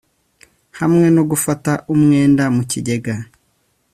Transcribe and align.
hamwe 0.79 1.07
no 1.15 1.23
gufata 1.29 1.71
umwenda 1.93 2.43
mu 2.55 2.63
kigega 2.71 3.15